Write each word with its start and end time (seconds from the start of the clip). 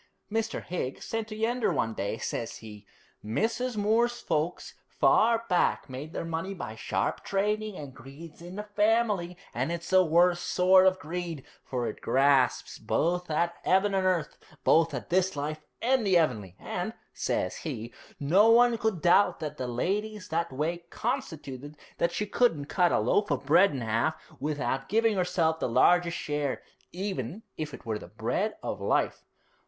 Mr. 0.31 0.63
Higgs 0.63 1.05
said 1.05 1.27
to 1.27 1.35
Yeander 1.35 1.71
one 1.71 1.93
day, 1.93 2.17
says 2.17 2.57
he, 2.57 2.87
"Mrs. 3.23 3.77
Moore's 3.77 4.19
folks 4.19 4.73
far 4.87 5.45
back 5.47 5.87
made 5.91 6.11
their 6.11 6.25
money 6.25 6.55
by 6.55 6.73
sharp 6.75 7.23
trading, 7.23 7.77
and 7.77 7.93
greed's 7.93 8.41
in 8.41 8.55
the 8.55 8.63
family, 8.63 9.37
and 9.53 9.71
it's 9.71 9.91
the 9.91 10.03
worst 10.03 10.47
sort 10.47 10.87
of 10.87 10.97
greed, 10.97 11.43
for 11.63 11.85
it 11.87 12.01
grasps 12.01 12.79
both 12.79 13.29
at 13.29 13.53
'eaven 13.63 13.93
and 13.93 14.07
earth, 14.07 14.39
both 14.63 14.91
at 14.95 15.11
this 15.11 15.35
life 15.35 15.61
and 15.83 16.03
the 16.03 16.17
'eavenly. 16.17 16.55
And," 16.57 16.93
says 17.13 17.57
he, 17.57 17.93
"no 18.19 18.49
one 18.49 18.79
could 18.79 19.03
doubt 19.03 19.39
that 19.41 19.57
the 19.57 19.67
lady's 19.67 20.29
that 20.29 20.51
way 20.51 20.79
constituted 20.89 21.77
that 21.99 22.11
she 22.11 22.25
couldn't 22.25 22.65
cut 22.65 22.91
a 22.91 22.97
loaf 22.99 23.29
of 23.29 23.45
bread 23.45 23.69
in 23.69 23.83
'alf 23.83 24.15
without 24.39 24.89
giving 24.89 25.15
herself 25.15 25.59
the 25.59 25.69
largest 25.69 26.17
share, 26.17 26.63
even 26.91 27.43
if 27.55 27.71
it 27.71 27.85
were 27.85 27.99
the 27.99 28.07
bread 28.07 28.57
of 28.63 28.81
life."' 28.81 29.23